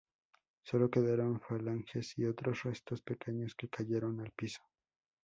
[0.63, 4.63] Solo quedaron falanges y otros restos pequeños, que cayeron al piso.